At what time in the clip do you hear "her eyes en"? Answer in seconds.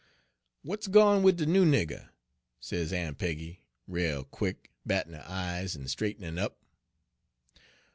5.13-5.87